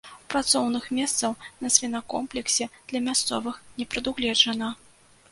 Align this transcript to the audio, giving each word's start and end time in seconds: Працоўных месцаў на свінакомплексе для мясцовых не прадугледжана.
Працоўных 0.33 0.85
месцаў 0.99 1.33
на 1.65 1.69
свінакомплексе 1.75 2.67
для 2.91 3.01
мясцовых 3.09 3.59
не 3.77 3.85
прадугледжана. 3.91 4.71